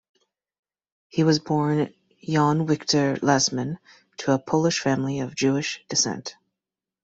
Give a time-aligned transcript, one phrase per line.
[1.09, 1.93] He was born
[2.23, 3.77] Jan Wiktor Lesman
[4.17, 6.37] to a Polish family of Jewish descent.